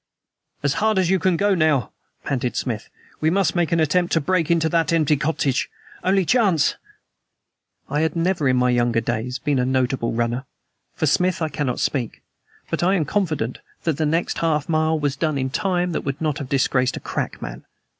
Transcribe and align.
"As 0.63 0.73
hard 0.81 0.97
as 0.97 1.11
you 1.11 1.19
can 1.19 1.37
go 1.37 1.53
now," 1.53 1.91
panted 2.23 2.55
Smith. 2.55 2.89
"We 3.19 3.29
must 3.29 3.55
make 3.55 3.71
an 3.71 3.79
attempt 3.79 4.11
to 4.13 4.19
break 4.19 4.49
into 4.49 4.67
the 4.67 4.83
empty 4.91 5.15
cottage. 5.15 5.69
Only 6.03 6.25
chance." 6.25 6.73
I 7.87 7.99
had 8.01 8.15
never 8.15 8.47
in 8.49 8.57
my 8.57 8.71
younger 8.71 8.99
days 8.99 9.37
been 9.37 9.59
a 9.59 9.63
notable 9.63 10.11
runner; 10.11 10.45
for 10.95 11.05
Smith 11.05 11.39
I 11.39 11.49
cannot 11.49 11.79
speak. 11.79 12.23
But 12.71 12.81
I 12.81 12.95
am 12.95 13.05
confident 13.05 13.59
that 13.83 13.97
the 13.97 14.07
next 14.07 14.39
half 14.39 14.67
mile 14.67 14.99
was 14.99 15.15
done 15.15 15.37
in 15.37 15.51
time 15.51 15.91
that 15.91 16.01
would 16.01 16.19
not 16.19 16.39
have 16.39 16.49
disgraced 16.49 16.97
a 16.97 16.99
crack 16.99 17.39
man. 17.39 17.63